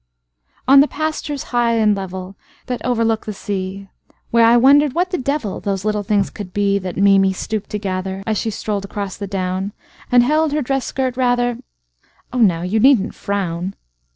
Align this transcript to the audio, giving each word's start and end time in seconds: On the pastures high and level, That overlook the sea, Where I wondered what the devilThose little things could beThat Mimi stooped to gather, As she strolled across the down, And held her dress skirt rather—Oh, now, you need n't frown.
On 0.67 0.79
the 0.79 0.87
pastures 0.87 1.43
high 1.53 1.73
and 1.73 1.95
level, 1.95 2.35
That 2.65 2.83
overlook 2.83 3.27
the 3.27 3.33
sea, 3.33 3.87
Where 4.31 4.47
I 4.47 4.57
wondered 4.57 4.93
what 4.93 5.11
the 5.11 5.17
devilThose 5.19 5.85
little 5.85 6.01
things 6.01 6.31
could 6.31 6.55
beThat 6.55 6.97
Mimi 6.97 7.33
stooped 7.33 7.69
to 7.69 7.77
gather, 7.77 8.23
As 8.25 8.39
she 8.39 8.49
strolled 8.49 8.83
across 8.83 9.15
the 9.17 9.27
down, 9.27 9.73
And 10.11 10.23
held 10.23 10.53
her 10.53 10.63
dress 10.63 10.85
skirt 10.87 11.17
rather—Oh, 11.17 12.39
now, 12.39 12.63
you 12.63 12.79
need 12.79 12.99
n't 12.99 13.13
frown. 13.13 13.75